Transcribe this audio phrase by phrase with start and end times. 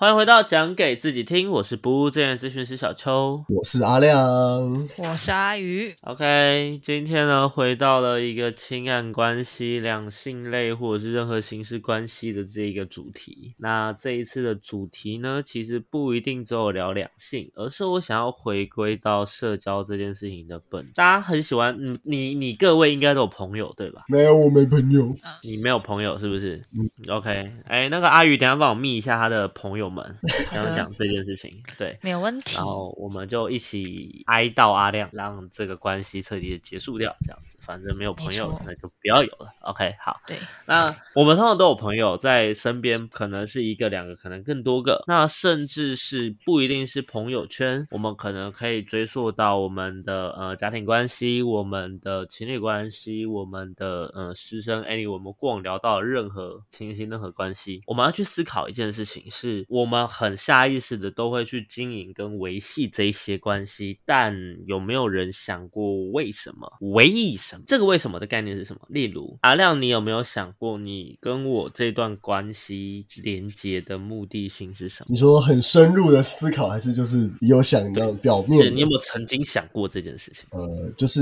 [0.00, 3.44] 欢迎回到讲给自己听，我是不务正业咨询师小邱。
[3.50, 4.16] 我是阿亮。
[4.96, 13.54] 我是阿鱼，OK，今天呢回到了一个情感关系、两性类或者是任何形式关系的这一个主题。
[13.58, 20.90] 那这一次的主题呢，其实不一定只有聊两性，而是我想要回归到社交这件事情的本。
[20.94, 24.04] 大家很喜欢，你，你你各位应该都有朋友对吧？
[24.08, 25.14] 没有，我没朋友。
[25.42, 26.64] 你没有朋友是不是、
[27.06, 30.18] o k 哎，那个阿鱼，等一下帮我密一下他的朋友们，
[30.52, 31.50] 然后讲这件事情。
[31.76, 32.64] 对，没有问题然。
[32.64, 37.58] 后我们就一起哀悼阿亮，让这个关系彻底的结束掉，这样子。
[37.60, 39.52] 反正没有朋友那就不要有了。
[39.60, 40.20] OK，好。
[40.26, 45.02] 对，那我们通常都有朋友在身边，可能是一个、两个，可能更多个。
[45.06, 64.34] 那甚至是不一定是朋友圈，我们可能可以追溯到我们的呃家庭关系、我们的情侣关系、我们的呃师生 any，我们过往聊到的任何情形、任何关系，我们要去思考一件事情，是我们很下意识的都会去经营跟维系这一些关系，但
[64.66, 66.70] 有没有人想过为什么？
[66.80, 67.62] 为什么？
[67.66, 68.80] 这个为什么的概念是什么？
[68.88, 75.06] 例如阿亮，你有没有想过，你跟我这段关系连接的目的性是什么？
[75.10, 80.44] 你说很深入的思考，还是就是有想到表面你有没有曾经想过这件事情？
[80.50, 81.20] 呃，就是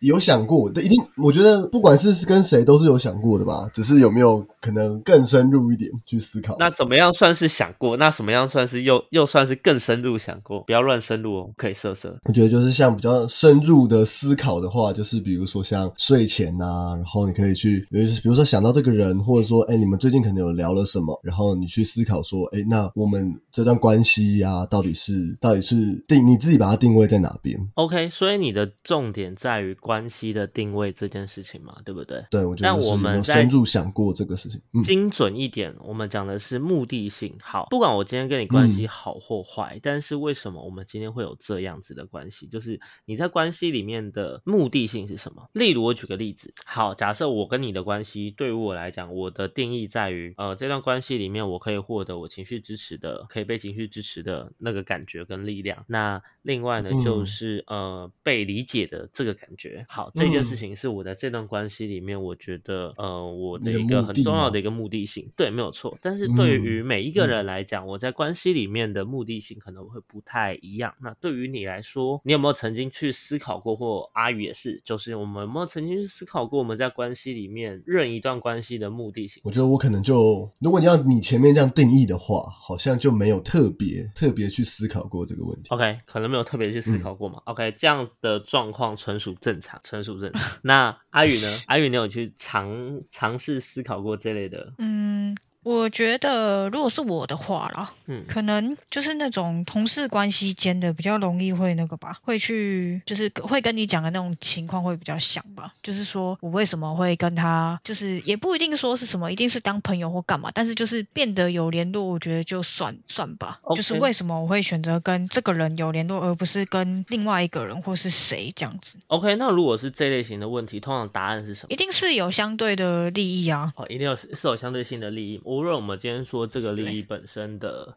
[0.00, 6.56] 有想过，但一定，我觉得不管是跟谁都是有想过的吧，只是有没有可能更深入一点去思考。
[6.58, 7.96] 那怎么样算是想过？
[7.96, 10.60] 那什么样算是又又算是更深入想过？
[10.62, 12.18] 不要乱深入哦，可以色色。
[12.24, 25.74] 我觉得就是像比较深入的思考的话，就是比如说像睡前呐、然后你可以去，比如比如说想到这个人，或者说哎，你们最近可能有聊了什么，然后你去思考说，哎，那我们这段关系呀、到底是到底是
[26.08, 32.24] 定你自己把它定位在哪边？OK，所以你的重点在于关系的定位这件事情嘛，对不对？
[32.30, 34.60] 对，我觉得我们在深入想过这个事情？
[34.72, 37.34] 嗯，精准一点，我们讲的是目的性。
[37.42, 42.46] 好，不管我今天跟你关系好或坏，但是为什么我们今天会有这样子的关系？
[42.46, 45.50] 就是你在关系里面的目的性是什么？
[45.54, 55.84] 例如，我举个例子，好，假设我跟你的关系，对于我来讲，我的定义在于，呃，这段关系里面，我可以获得我情绪支持的，可以被情绪支持的那个感觉跟力量。
[55.88, 59.84] 那另外呢，嗯就是、呃被理解的这个感觉。
[59.88, 65.98] 好，这件事嗯情是我在这段关系里面，我觉得呃我的一个很重要的一个目的性，对，没有错。
[66.00, 70.94] 但是对于嗯每一个嗯人来讲，我在关系里面的目的性可能会不太一样。
[71.00, 79.40] 那对于你来说，你有没有曾经去思考过，或阿宇也是，就是我们有没有曾经去思考过我们在关系里面任一段关系的目的性？
[79.44, 85.68] 我觉得我可能就，如果你要你前面这样定义的话，好像就没有特别特别去思考过这个问题。
[85.70, 87.40] OK，可能没有特别去思考过嘛。
[87.46, 90.60] OK，这样的状况纯属正常，纯属正常。
[90.62, 91.58] 那阿宇呢？
[91.66, 94.72] 阿宇，你有去尝尝试思考过这类的？
[94.78, 105.72] 嗯，我觉得如果是我的话啦，嗯可能就是那种同事关系间的比较容易会那个吧，会去就是会跟你讲的那种情况会比较像吧。
[105.82, 113.58] 就是说我为什么会跟他，就是也不一定说是什么，一定是当朋友或干嘛，但是就是变得有联络，我觉得就算算吧。
[113.74, 121.76] 就是为什么我会选择跟这个人有联络，而不是跟另外一个人或是谁这样子，OK，那如果是这类型的问题，通常答案是什么一？
[121.76, 123.72] 定是有相对的利益啊。
[123.76, 125.40] 哦，一定有是是有相对性的利益。
[125.54, 127.96] 无论我们今天说这个利益本身的，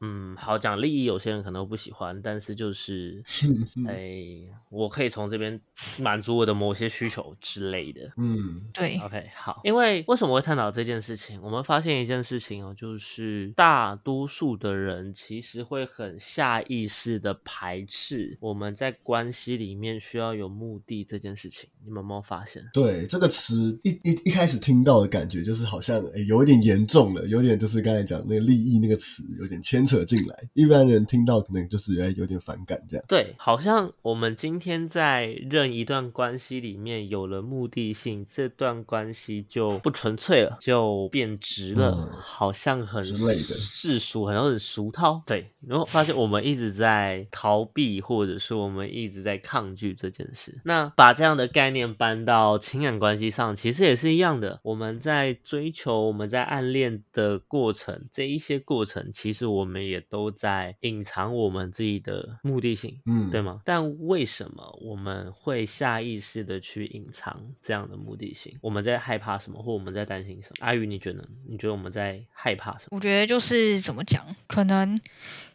[0.00, 3.22] 嗯，好讲利益，有些人可能不喜欢，但是就是，
[3.88, 4.24] 哎，
[4.68, 5.58] 我可以从这边
[6.00, 8.12] 满足我的某些需求之类的。
[8.16, 11.40] 嗯，对，OK，好，因为为什么会探讨这件事情？
[11.42, 21.70] 我们发现一件事情哦，就是大多数的人其实会很下意识的排斥我们在关系里面需要有目的这件事情。
[21.84, 22.62] 你们有没有发现？
[22.72, 33.04] 对这个词一一一开始听到的感觉，就是好像哎有一点严重了，有点就是刚才讲那个利益那个词有点牵扯进来，一般人听到可能就是诶有点反感这样。
[33.08, 45.22] 对，好像我们今天在任一段关系里面有了目的性，这段关系就不纯粹了，就变直了，嗯好像很世俗，好像很俗套。
[45.26, 50.60] 对，然后发现我们一直在逃避，或者说我们一直在抗拒这件事。
[50.64, 54.60] 那把这样的概念搬到情感关系上，其实也是一样的。
[54.62, 63.60] 我们在追求、我们在暗恋的过程，这一些过程，其实我们们也都在隐藏我们自己的目的性，嗯，对吗？
[63.64, 68.56] 但为什么我们会下意识的去隐藏这样的目的性？
[68.62, 70.66] 我们在害怕什么，或我们在担心什么？
[70.66, 71.28] 阿宇，你觉得？
[71.46, 72.96] 你觉得我们在害怕什么？
[72.96, 74.98] 我觉得就是怎么讲，可能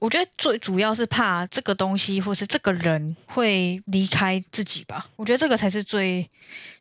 [0.02, 5.06] 我觉得最主要是怕这个东西或是这个人会离开自己吧。
[5.16, 6.28] 我觉得这个才是最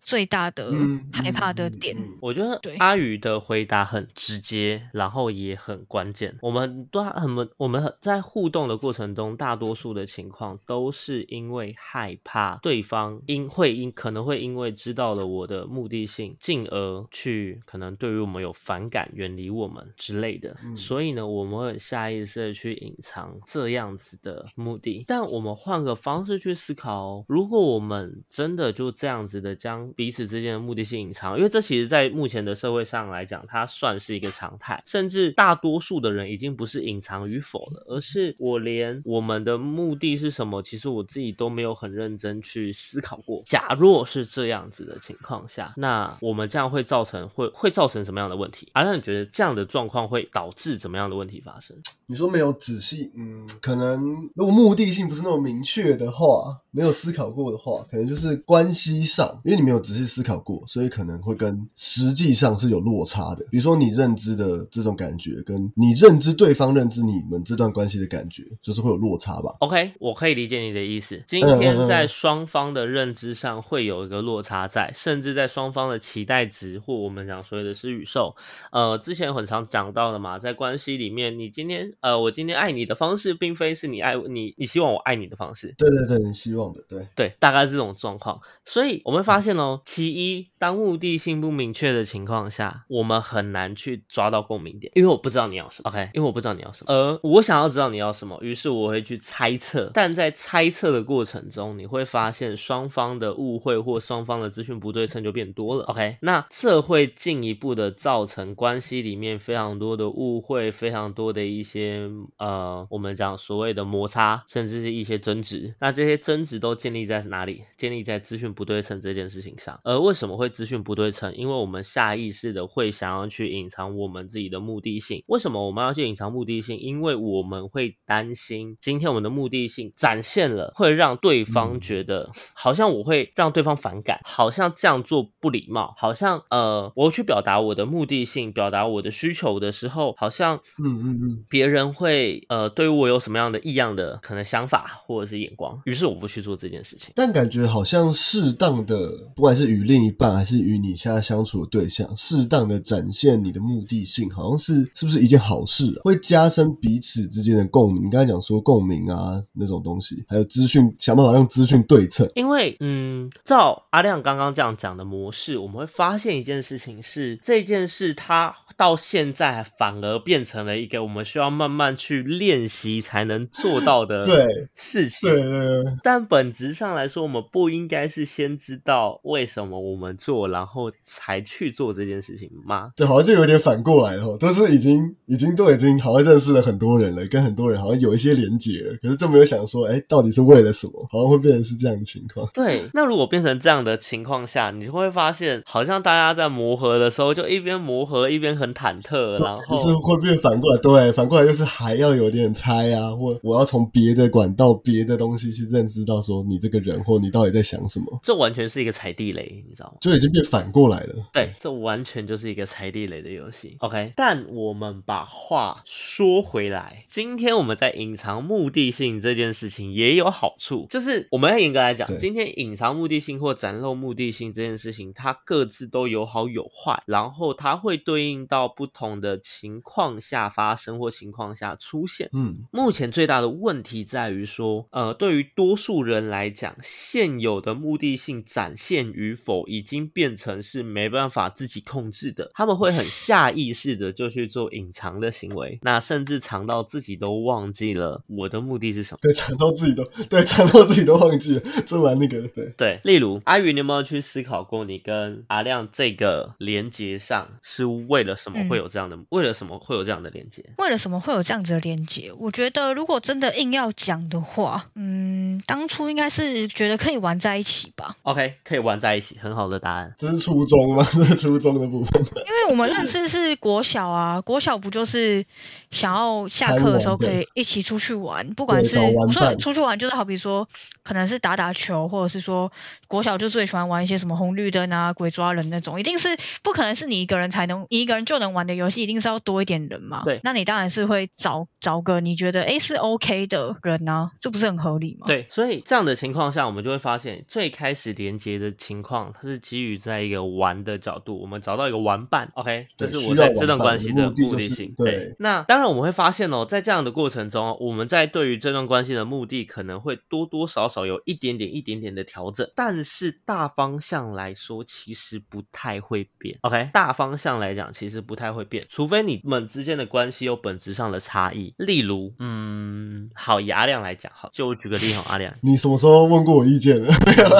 [0.03, 1.97] 最大的嗯害怕的嗯嗯点。
[1.99, 6.35] 嗯我觉得对阿宇的回答很直接，然后也很关键。
[6.41, 20.57] 我们都很我们在互动的过程中，大多数的情况都是因为害怕对方因会因可能会因为知道了我的目的性，进而去可能对于我们有反感、远离我们之类的。
[20.65, 25.05] 嗯所以呢，我们会下意识的去隐藏这样子的目的。
[25.09, 43.43] 但我们换个方式去思考哦，如果我们真的就这样子的将彼此之间的目的性隐藏，因为这其实在目前的社会上来讲，它算是一个常态，甚至大多数的人已经不是隐藏与否了，而是我连我们的目的是什么，其实我自己都没有很认真去思考过。
[43.47, 48.69] 假若是这样子的情况下，那我们这样会造成会会造成什么样的问题？
[48.73, 51.77] 而让你觉得这样的状况会导致怎么样的问题发生？
[52.07, 63.45] 你说没有仔细，嗯，可能如果目的性不是那么明确的话，没有思考过的话，可能就是关系上，因为你没有仔细思考过，所以可能会跟实际上是有落差的。
[63.51, 69.57] 比如说你认知的这种感觉，跟你认知对方认知你们这段关系的感觉，就是会有落差吧。
[69.61, 71.23] OK，我可以理解你的意思。
[71.27, 78.35] 今嗯天在双方的认知上会有一个落差在，甚至在双方的期待值或我们讲所谓的是宇宙，
[78.73, 88.41] 呃，之前很常讲到的嘛，在关系里面，你今天呃，我今天爱你的方式，并非是你爱你，你希望我爱你的方式，对对对，你希望对，对，大概这种状况。
[88.65, 95.91] 所以我们发现哦，其一，当目的性不明确的情况下，我们很难去抓到共鸣点，因为我不知道你要什么。
[95.91, 99.91] OK，因为我不知道你要什么，而我想要知道你要什么，于是我会去猜测。
[99.95, 105.85] 但在猜测的过程中，你会发现双方的误会或双方的资讯不对称就变多了。
[105.87, 112.09] OK，那这会进一步的造成关系里面非常多的误会，非常多的一些
[112.39, 115.75] 呃，我们讲所谓的摩擦，甚至是一些争执。
[115.81, 117.63] 那这些争执都建立在哪里？
[117.77, 119.79] 建立在资讯不对称这件事情上。
[119.85, 121.33] 而为什么会资讯不对称？
[121.37, 125.23] 因为我们下意识的会想要去隐藏我们自己的目的性。
[125.29, 126.77] 为什么我们要去隐藏目的性？
[126.79, 147.13] 因为我们会担心今天我们的目的性展现了，会让对方嗯觉得好像我会让对方反感，好像这样做不礼貌，好像呃，我去表达我的目的性，表达我的需求的时候，好像嗯嗯嗯，别人会呃对我有什么样的异样的可能想法或者是眼光，于是我不去做这件事情。
[147.15, 156.01] 但感觉好像适当的，不管是与另一半还是与你现在相处的对象，适当的展现你的目的性，好像是是不是一件好事啊？
[156.05, 158.05] 会加深彼此之间的共鸣。
[158.05, 162.29] 你刚才讲说共鸣啊那种东西，还有资讯，想办法让资讯对称。
[162.35, 175.29] 因为，嗯，照阿亮刚刚这样讲的模式，我们会发现一件事情是，这件事它到现在反而变成了一个我们需要慢慢去练习才能做到的 对事情。
[175.29, 182.93] 对对对，但本质上来说，我们不应该是先知道为什么我们做，然后才去做这件事情吗？
[182.95, 190.93] 对，好像就有点反过来了哦，都是已经已经都已经好像认识了很多人了，跟很多人好像有一些连结了，可是就没有想说，哎，到底是为了什么？
[191.11, 192.49] 好像会变成是这样的情况。
[192.55, 209.99] 对，那如果变成这样的情况下，你会发现，好像大家在磨合的时候，就一边磨合一边很忐忑，然后就是会变反过来，对，反过来就是还要有点猜啊，或我要从别的管道、别的东西去认知到说你这个人或你到底在想什么，这完全是一个踩地雷，你知道吗？
[210.01, 211.15] 就已经变反过来了。
[211.33, 213.77] 对，这完全就是一个踩地雷的游戏。
[213.81, 232.29] OK，但我们把话说回来，今天我们在隐藏目的性这件事情也有好处，就是我们要严格来讲，今天隐藏目的性或展露目的性这件事情，它各自都有好有坏，然后它会对应到不同的情况下发生或情况下出现。
[232.33, 242.51] 嗯，目前最大的问题在于说，呃，对于多数人来讲，现有的目的性展现与否，已经变成是没办法自己控制的。
[242.55, 249.19] 他们会很下意识的就去做隐藏的行为，那甚至藏到自己都忘记了我的目的是什么。
[249.21, 252.73] 对，藏到自己都对，藏到自己都忘记了，这蛮那个的，对。
[252.79, 259.19] 对，例如阿宇，你有没有去思考过，你跟阿亮这个连接上是为了什么会有这样的？
[259.29, 260.65] 为了什么会有这样的连接？
[260.79, 262.33] 为了什么会有这样子的连接？
[262.39, 265.30] 我觉得如果真的硬要讲的话，嗯，
[265.67, 270.15] 当初应该是觉得可以玩在一起吧，OK，可以玩在一起，很好的答案。
[270.19, 271.07] 这是初中吗？
[271.13, 272.23] 这是初中的部分。
[272.23, 275.45] 因为我们认识是国小啊，国小不就是
[275.91, 280.69] 想要下课的时候可以一起出去玩，不管是我说出去玩，就是好比说
[281.03, 282.71] 可能是打打球，或者是说
[283.09, 286.29] 国小就最喜欢玩一些什么红绿灯啊、鬼抓人那种，一定是
[286.63, 290.23] 不可能是你一个人才能，你一个人就能玩的游戏，一定是要多一点人嘛。
[290.25, 295.27] 对，那你当然是会找找个你觉得哎是 OK 的人啊，这不是很合理吗？
[295.27, 304.95] 对，所以这样的情况下，我们就会发现最开始连接的情况，它是基于在一个玩的角度，我们找到一个玩伴，OK，这是我在这段关系的目的性。
[304.97, 316.57] 对，那当然我们会发现哦，在这样的过程中，我们在对于这段关系的目的可能会多多少少有一点点、一点点的调整，但是大方向来说，其实不太会变。
[316.63, 321.75] OK，大方向来讲，其实不太会变，除非你们之间的关系有本质上的差异。
[321.77, 327.13] 例如，嗯，好，以阿亮来讲，好，就我举个例哈，阿亮，你什么时候问过我意见 了？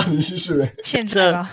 [0.09, 0.73] 你继续呗。
[0.85, 1.51] 现在吧。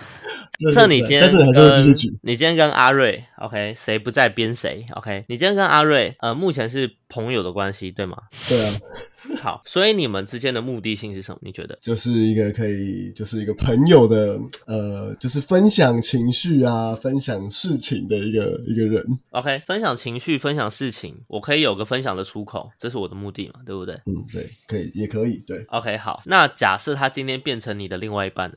[0.73, 1.87] 这你今天跟
[2.23, 8.17] 你今天跟阿瑞，OK，谁不在编谁，OK，你今天跟阿瑞，呃，目前是朋友的关系，对吗？
[8.47, 8.73] 对啊。
[9.41, 11.39] 好，所以你们之间的目的性是什么？
[11.41, 11.77] 你觉得？
[11.81, 19.03] 就是一个可以，就是一个朋友的，呃，就是分享情绪啊，分享事情的一个一个人。
[19.31, 23.95] OK，分享情绪，分享事情，我可以有个分享的出口，这是我的目的嘛，对不对？
[24.05, 25.65] 嗯，对，可以，也可以，对。
[25.69, 28.49] OK，好，那假设他今天变成你的另外一半，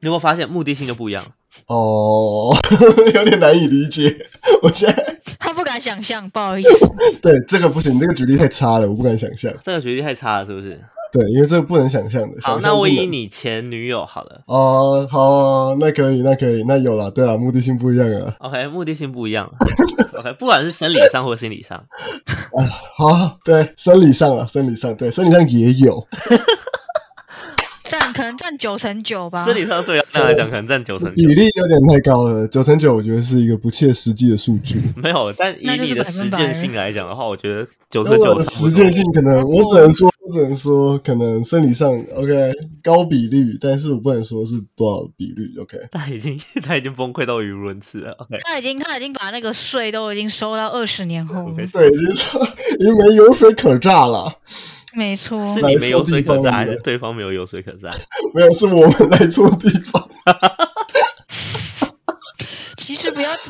[0.00, 1.22] 你有没有发现目的性就不一样？
[1.66, 2.56] 哦，
[3.14, 4.26] 有点难以理解，
[4.62, 5.13] 我现在。
[5.78, 6.88] 想象，不好意思。
[7.22, 9.52] 对，这个不行，这个举例太差了，我不敢想象。
[9.62, 10.80] 这个举例太差了，是不是？
[11.12, 12.36] 对，因为这个不能想象的。
[12.42, 14.40] 好，那我以你前女友好了。
[14.46, 17.08] 哦，好，那可以，那可以，那有了。
[17.08, 18.34] 对了，目的性不一样啊。
[18.40, 19.48] OK，目的性不一样。
[20.18, 21.78] OK，不管是生理上或心理上。
[22.58, 22.66] 啊，
[22.96, 26.04] 好，对，生理上啊，生理上，对，生理上也有。
[27.84, 32.48] 占可能占九成九吧，生理上对那来讲可能占九成九，比例有点太高了。
[32.48, 34.80] 九成九我觉得是一个不切实际的数据。
[34.96, 38.42] 没有，但以你的实践性来讲的话，我觉得九成九。
[38.42, 45.76] 实践性可能我只能说，我只能说可能生理上 OK 高比率，但是我不能说是多少比率 OK。
[45.92, 48.38] 他已经他已经崩溃到语无伦次了 OK。
[48.44, 52.42] 他已经他已经把那个税都已经收到二十年后，对，已经说
[52.80, 54.38] 已经没油水可榨了。
[54.96, 57.88] 没错，是你没有水可榨，还是对方没有油水可榨？
[58.34, 60.08] 没有，是我们来错地方。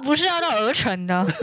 [0.02, 1.26] 不是要到鹅城的。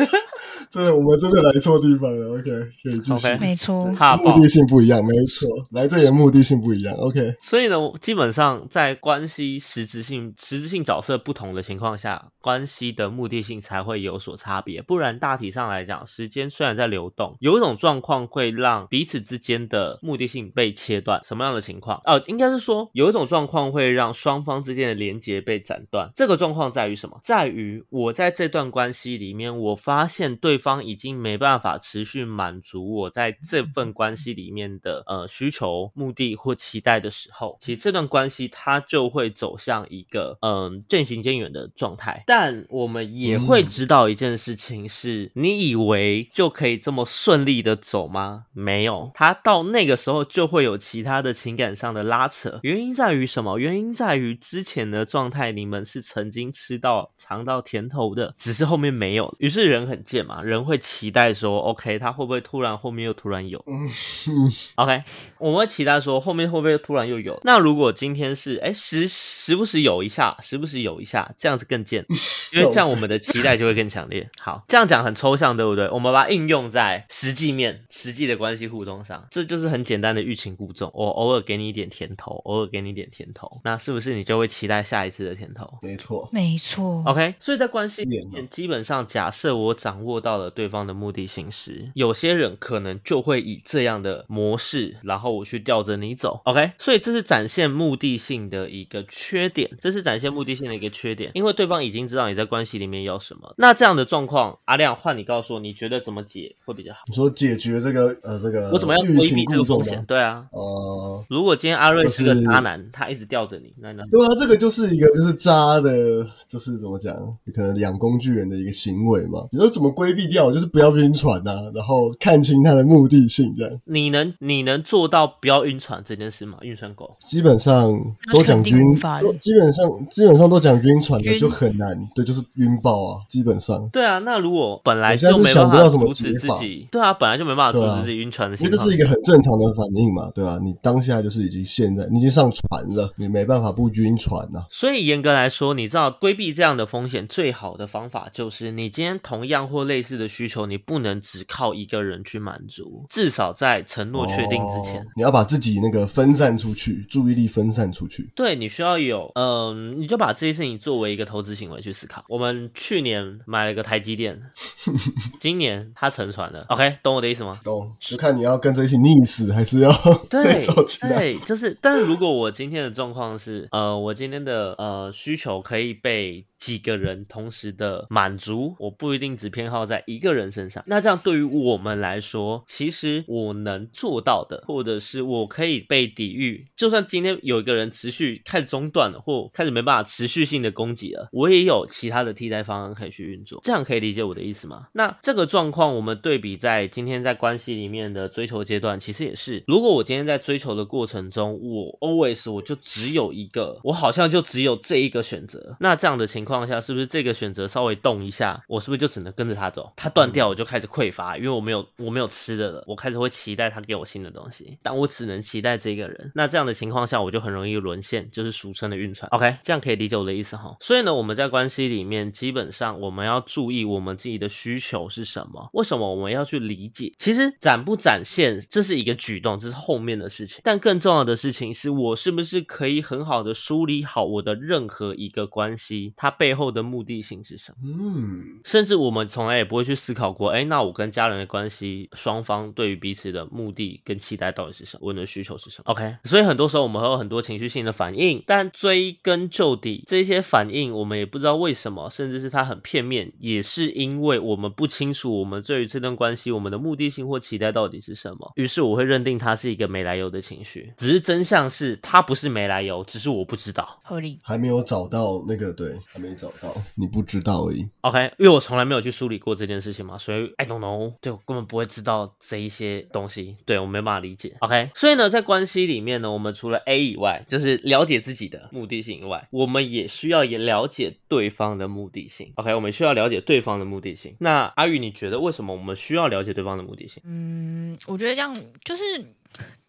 [0.69, 2.33] 真的，我们真的来错地方了。
[2.33, 3.37] OK，可以继续。
[3.39, 3.85] 没错，
[4.17, 6.95] 目的性不一样，没错，来这里的目的性不一样。
[6.95, 14.81] OK，所以呢，基本上在关系实质性、实质性角色不同的情况下，关系的目的性才会有所差别。
[14.81, 21.21] 不然，大体上来讲，时间虽然在流动，有一种状况会让彼此之间的目的性被切断。
[21.25, 22.01] 什么样的情况？
[22.05, 26.09] 哦，应该是说有一种状况会让双方之间的连接被斩断。
[26.15, 27.19] 这个状况在于什么？
[27.21, 30.61] 在于我在这段关系里面，我发现对。
[30.61, 42.23] 方已经没办法持续满足我在这份关系里面的呃需求、目的或期待的时候，其实这段关系它就会走向一个嗯渐行渐远的状态。
[42.27, 48.45] 但我们也会知道一件事情是：你以为就可以这么顺利的走吗？
[48.53, 52.59] 没有，他到那个时候就会有其他的情感上的拉扯。
[52.61, 53.57] 原因在于什么？
[53.57, 59.33] 原因在于之前的状态你们是曾经吃到尝到甜头的，只是后面没有。
[59.39, 60.41] 于是人很贱嘛。
[60.43, 63.63] 人会期待说，OK，他会不会突然后面又突然有？
[63.67, 63.89] 嗯，
[64.75, 65.01] OK，
[65.37, 67.39] 我们会期待说后面会不会突然又有？
[67.43, 72.05] 那如果今天是哎时时不时有一下，时不时有一下，这样子更贱，
[72.53, 74.27] 因为这样我们的期待就会更强烈。
[74.41, 75.89] 好，这样讲很抽象，对不对？
[75.89, 80.91] 我们把它应用在实际面、实际的关系互动上，这就是很简单的欲擒故纵。
[80.93, 85.67] 我偶尔给你一点甜头，偶尔给你一点甜头，那是不是你就会期待下一次的甜头？
[85.81, 87.03] 没错，没错。
[87.05, 88.03] OK，所以在关系
[88.49, 90.51] 基本上假设我掌握到了。
[90.51, 96.73] 对方的目的性时，有些人可能就会以这样的模式，然后我去吊着你走，OK？
[96.77, 103.53] 所以这是展现目的性的一个缺点，这是展现目的性的一个缺点，因为对方已经知道你在关系里面要什么。
[103.57, 106.99] 那这样的状况，阿亮换你告诉我，你觉得怎么解会比较好？
[107.07, 110.03] 你说解决这个呃这个，我怎么样规避这个风险？
[110.05, 117.15] 对啊，呃，如果今天阿瑞是个渣男，他一直吊着你，那那对啊，这个就是一个就是渣的，就是怎么讲，
[117.55, 119.45] 可能养工具人的一个行为嘛。
[119.51, 120.31] 你说怎么规避？
[120.31, 123.81] 掉就是不要晕船呐，然后看清它的目的性，这样。
[123.83, 126.57] 你能你能做到不要晕船这件事吗？
[126.61, 127.91] 晕船狗基本上
[128.31, 128.95] 都讲晕，
[129.41, 133.89] 基本上基本上都讲晕船的就很难，对，就是晕爆啊，基本上。
[133.89, 140.57] 对啊，那如果本来就没办法阻止自己，对啊，本来就没办法阻止自己晕船的，因为这是一个很正常的反应嘛，对啊？
[140.63, 144.63] 你当下就是已经现在你已经上船了，你没办法不晕船呐。
[144.69, 155.01] 所以严格来说，你知道规避这样的风险最好的方法就是，你今天同样或类似的需求，你不能只靠一个人去满足，至少在承诺确定之前。
[155.01, 158.31] 哦你要把自己那个分散出去，注意力分散出去。
[158.33, 162.23] 对你需要有，嗯、你就把这些事情作为一个投资行为去思考。
[162.29, 164.41] 我们去年买了个台积电，
[165.41, 166.65] 今年它沉船了。
[166.69, 167.59] OK，懂我的意思吗？
[167.63, 167.91] 懂？
[167.99, 169.91] 就看你要跟着一起溺死，还是要
[170.29, 170.61] 对。
[171.01, 180.83] 对，就是，但是如果我今天的状况是，呃，我今天的呃需求可以被几个人同时的满足，我不一定只偏好在一个人身上。
[180.85, 193.59] 那这样对于我们来说，其实我能做到的，或者是我可以被抵御，就算今天有一个人持续开始中断了，或开始没办法持续性的攻击了，我也有其他的替代方案可以去运作。
[193.63, 194.87] 这样可以理解我的意思吗？
[194.93, 205.75] 那这个状况，我们对比在今天在关系里面的追求阶段，其实也是，如果我今天在追求的过程中，我 always 我就只有一个，我好像就只有这一个选择。
[205.79, 209.91] 那这样的情况下，是不是这个选择稍微动一下，我是不是就只能跟着他走？
[209.95, 216.31] 他断掉，我就开始匮乏，因为我没有我没有吃的了，我开始会期待他给我新的东西，但我只能期待这个人。
[216.35, 219.29] 那这样的情况下，我就很容易沦陷，就是俗称的晕船。
[219.31, 220.75] OK，这样可以理解我的意思哈。
[220.79, 227.13] 所以呢，我们在关系里面，基本上我们要注意我们自己的需求是什么，为什么我们要去理解？
[227.17, 230.61] 其实展不展现这是一个举动，这是后面的事情。
[230.63, 237.77] 但更重要的事情是我是不是可以很好的梳理好我的任何一个关系，它背后的目的性是什么？
[237.83, 264.01] 嗯，甚至我们从来也不会去思考过，哎，那我跟家人的关系，双方对于彼此的目的跟期待到底是什么，我们的需求是什么？OK，所以很多时候我们会有很多情绪性的反应，但追根究底，这些反应我们也不知道为什么，甚至是它很片面，也是因为我们不清楚我们对于这段关系我们的目的性或期待到底是什么，于是我会认定它是一个没来由的情绪，只是真相是它不是没来由，只是我不知道。
[264.03, 264.39] 合理。
[264.43, 267.87] 还没有找到那个，对，还没找到，你不知道而已。
[268.01, 274.55] OK，因为我从来没有去梳理过这件事情嘛，所以 I don't know，对我根本不会知道这一些东西，对我没办法理解。
[274.59, 282.51] OK，所以呢，在关系里面呢，我们除了 A 以外，就是了解自己的目的性以外，我们也需要也了解对方的目的性。
[282.55, 284.35] OK，我们需要了解对方的目的性。
[284.39, 287.21] 那阿宇，你觉得为什么我们需要了解对方的目的性？
[287.25, 289.03] 嗯，我觉得这样就是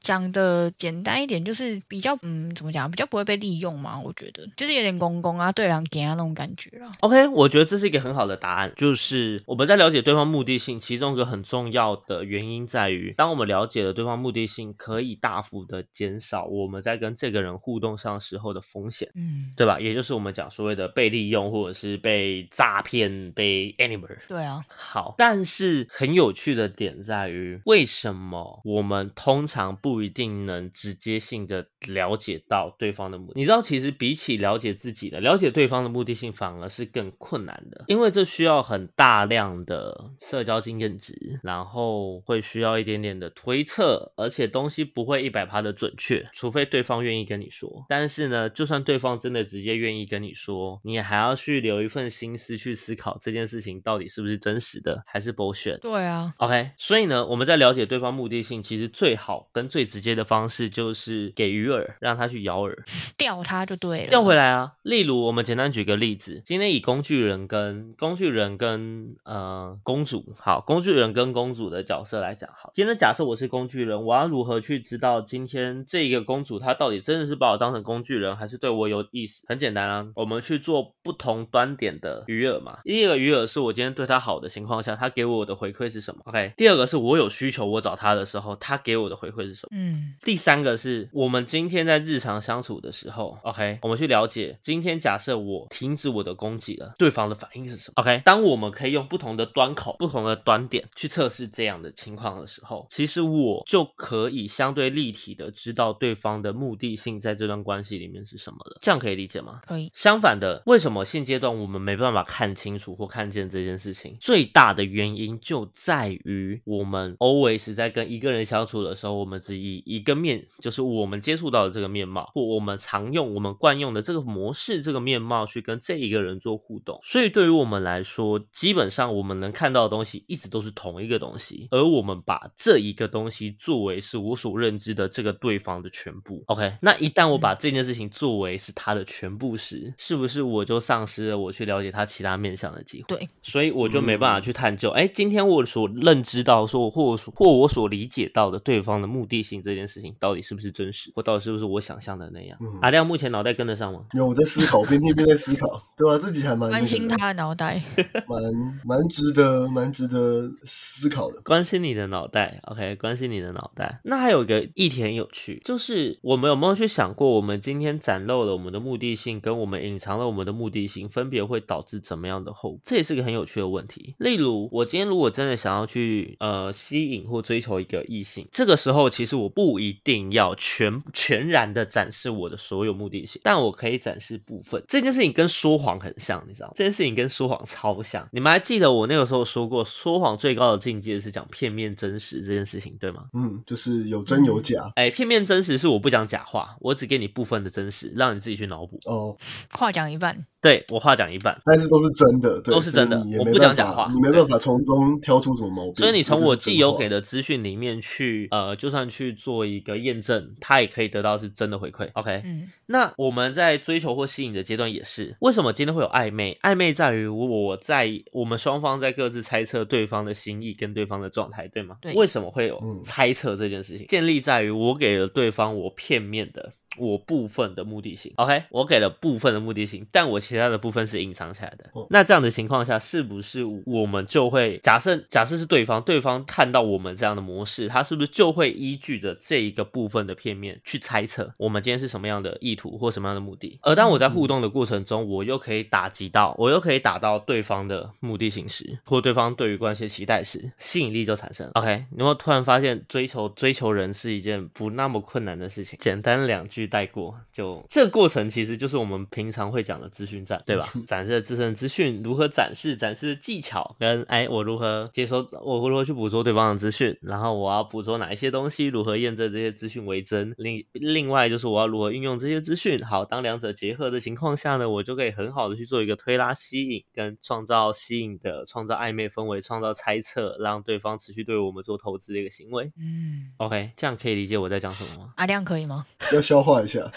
[0.00, 4.00] 讲的简单一点，就是比较嗯，怎么讲，比较不会被利用嘛。
[4.00, 6.89] 我觉得就是有点公公啊，对人给啊那种感觉啦。
[7.00, 19.78] OK，我觉得这是一个很好的答案，就是我们在了解对方目的性，其中一个很重要的原因在于，当我们了解了对方目的性，可以大幅的减少我们在跟这个人互动上时候的风险，嗯，对吧？
[19.78, 24.19] 也就是我们讲所谓的被利用，或者是被诈骗、被 animal。
[24.26, 33.32] 对啊，好，但是很有趣的点在于，为什么我们通常常不一定能直接性的了解到对方的目的？
[33.36, 47.84] 你知道，其实比起了解自己的，了解对方的目的性反而是更困难的，因为这需要很大量的社交经验值，然后会需要一点点的推测，而且东西不会一百趴的准确，除非对方愿意跟你说。
[47.88, 55.78] 但是呢，就算对方真的直接愿意跟你说，你还要去留一份心思去思考这件事情到底是不是真实的，还是 bullshit。
[55.80, 62.76] 对啊，OK，所以呢，我们在了解对方目的性，其实最好跟最直接的方式就是给鱼饵，让他去咬饵，
[63.17, 64.11] 钓他就对了。
[64.11, 64.73] 钓回来啊。
[64.82, 79.45] 例如，我们简单举个例子，今天以工具人跟工具人跟呃公主，好，工具人跟公主的角色来讲，好，今天假设我是工具人，我要如何去知道今天这个公主她到底真的是把我当成工具人，还是对我有意思？
[79.49, 82.78] 很简单啊，我们去做不同端点的鱼饵嘛。
[82.85, 89.76] 第一个鱼饵是我今天对她好的情况下，她给我的回馈是什么？OK，第二个是我有需求，我找她的时候，她给我的回馈是什么？
[89.76, 108.78] 嗯，第三个是我们今天在日常相处的时候，OK，我们去了解今天假设我停止我的攻击了，对方的反应是什么？OK，当我们可以用不同的端口、不同的端点去测试这样的情况的时候，其实我就可以相对立体的知道对方的目的性在这段关系里面是什么了。
[108.80, 109.60] 这样可以理解吗？
[109.66, 109.90] 可以。
[109.94, 114.16] 相反的，为什么现阶段我们没办法看清楚或看见这件事情？
[114.20, 126.99] 最大的原因就在于我们 always 在跟一个人相处的时候，我们只以一个面，就是我们接触到的这个面貌，或我们常用、我们惯用的这个模式、这个面貌去跟这一个人做互动。
[127.04, 136.43] 所以对于我们来说，基本上我们能看到的东西一直都是同一个东西，而我们把这一个东西作为是我所认知的这个对方的全部。
[136.47, 143.17] OK，那一旦我把这件事情作为是他的全部时，是不是我就丧失了我去了解他其他面向的机会？
[143.17, 152.57] 对，所以我就没办法去探究，哎、今天我所认知到说，或我所或我所理解到的对方的目的性这件事情到底是不是真实，或到底是不是我想象的那样。
[152.61, 154.00] 嗯阿亮目前脑袋跟得上吗？
[154.13, 157.83] 有我在思考，边听边在思考，对吧、自己还蛮关心他的脑袋。
[158.26, 158.43] 蛮
[158.85, 161.41] 蛮值得蛮值得思考的。
[161.43, 164.00] 关心你的脑袋，OK，关心你的脑袋。
[164.05, 172.81] 那还有一个议题很有趣，就是我们有没有去想过，我们今天展露了我们的目的性，跟我们隐藏了我们的目的性，分别会导致怎么样的后果？
[172.85, 174.15] 这也是个很有趣的问题。
[174.19, 184.82] 例如，我今天如果真的想要去呃吸引或追求一个异性，这个时候其实我不一定要全全然的展示我的所有目的性，但我可以展示部分。
[184.88, 186.73] 这件事情跟说谎很像，你知道吗？
[186.76, 188.28] 这件事情跟说谎超像。
[188.32, 193.26] 你们还记得我那个时候说过，说谎最高的境界是讲片面真实这件事情，对吗？
[193.34, 198.99] 嗯，就是有真有假哎，片面真实是我不讲假话，我只给你部分的真实，让你自己去脑补。
[199.06, 199.36] 哦，
[199.71, 205.94] 话讲一半，对我话讲一半，但是都是真的，对都是真的我不讲假话你没办法从中挑出什么毛病。
[205.96, 212.08] 所以你从我既有给的，资讯里面去，呃，就算去做一个验证，它也可以得到是真的回馈。
[212.12, 216.56] OK，嗯，那我们在追求或吸引的阶段也是，为什么今天会有暧昧？
[216.62, 221.96] 暧昧在于我在我们双方在各自猜测对方的心意跟对方的状态，对吗？
[222.00, 224.06] 对为什么会有嗯猜测这件事情？
[224.06, 226.72] 建立在于我给了对方我片面的。
[226.99, 231.91] 我部分的目的性，OK，我给了部分的目的性，但我其他的部分是隐藏起来的。
[231.93, 243.78] 哦那这样的情况下，是不是我们就会假设假设是对方，对方看到我们这样的模式，他是不是就会依据着这一个部分的片面去猜测我们今天是什么样的意图或什么样的目的？
[243.83, 251.73] 而当我在互动的过程中，我又可以打击到，我又可以打到对方的目的性时，或对方对于关系的期待时，吸引力就产生了。
[251.75, 255.99] OK，你会突然发现追求追求人是一件不那么困难的事情？
[256.00, 260.88] 简单两句带过，就这个过程其实就是我们平常会讲的资讯战，对吧？
[261.06, 270.54] 展示自身的资讯如何展示，展示的技巧跟哎我如何接收，我如何去捕捉对方的资讯，然后我要捕捉哪一些东西，如何验证这些资讯为真。
[270.56, 272.99] 另另外就是我要如何运用这些资讯。
[273.04, 282.90] 好，当两者结合的情况下呢，我就可以很好的去做一个推拉、吸引跟创造吸引的、创造暧昧氛围、创造猜测，让对方持续对我们做投资的一个行为。
[282.99, 285.32] 嗯，OK，这样可以理解我在讲什么吗？
[285.36, 286.04] 阿亮可以吗？
[286.32, 287.11] 要消化一下。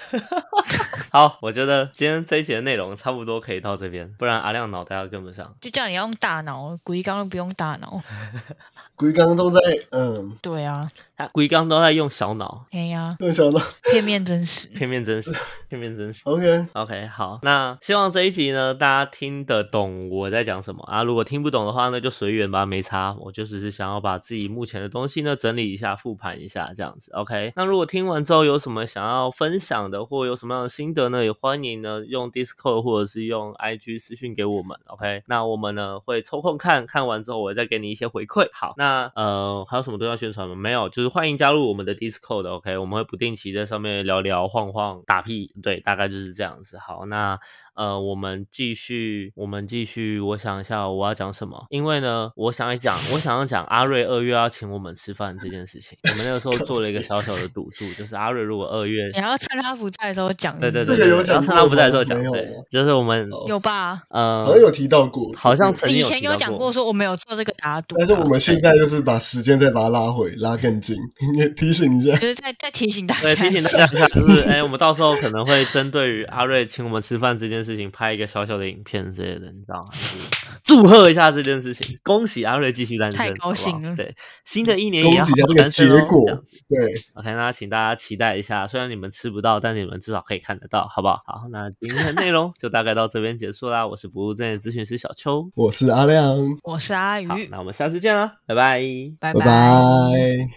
[1.14, 5.56] 好，我觉得今天这一节的内容差不多可以到这边，不然阿亮脑袋要跟不上。
[5.62, 8.02] 就叫你要用大脑，鬼刚都不用大脑。
[8.98, 9.60] 鬼刚都在
[9.92, 13.60] 嗯，对啊，他龟刚都在用小脑，哎呀， 用小脑
[13.92, 14.68] 片面真实。
[14.70, 15.32] 片面真实，
[15.70, 16.22] 片面真实。
[16.26, 21.04] OK，OK，好，那希望这一集呢，大家听得懂我在讲什么啊。
[21.04, 23.16] 如果听不懂的话呢，就随缘吧，没差。
[23.20, 27.12] 我就只是想要把自己目前的东西呢整理一下，复盘一下这样子。
[27.14, 34.78] OK，那如果听完之后有什么想要分享的，或有什么样的心得呢，也欢迎呢用 Discord 或者是用 IG 私讯给我们。
[34.88, 38.48] OK，那我们呢会抽空看看完之后，我再给你一些回馈。
[38.54, 40.56] 好，那呃还有什么都要宣传吗？
[40.56, 42.48] 没有，就是欢迎加入我们的 Discord。
[42.48, 46.78] OK，我们会不定期在上面聊聊、晃晃、打屁，对，大概就是这样子。
[46.78, 47.40] 好，那
[47.76, 50.20] 呃，我们继续，我们继续。
[50.20, 51.66] 我想一下，我要讲什么？
[51.70, 55.98] 因为呢，我想一讲，我想要讲阿瑞二月要请我们吃饭这件事情。
[56.10, 60.58] 我们那个时候做了一个小小的赌注，就是阿瑞如果二月你，还要趁他不在的时候讲。
[60.58, 64.02] 对对对对，这个有讲然后趁他不在的时候讲，对，就是我们哦有吧？
[64.10, 70.96] 呃好，像有提到过，好像曾经以前有讲过，说我们有做这个打赌，但是我们现在就是把时间再把它拉回，拉更近，
[71.58, 72.14] 提醒一下。
[72.18, 79.90] 就是再再提醒大家对，一下，提醒大家一下，就是 哎、我们到时候可能会针对于阿瑞请我们吃饭这件事情拍一个小小的影片之类的，你知道吗？
[79.92, 80.30] 就是
[80.64, 91.16] 祝贺一下这件事情， 恭喜阿瑞继续单身，太高兴了好不好对，新的一年也要好好喜一下这个单身哦结果这样子，对，OK，那请大家期待一下，虽然你们吃不到，但你们至少可以看得到，好不好？
[91.26, 93.86] 好，那今天的内容就大概到这边结束啦。
[93.88, 98.82] 我是不务正业咨询师小邱，我是阿亮，我是阿好鱼，，那我们下次见啦，拜拜。
[99.20, 100.56] 拜拜拜。